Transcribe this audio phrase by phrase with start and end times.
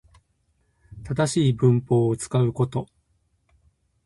[1.03, 2.87] 正しい文法を使うこと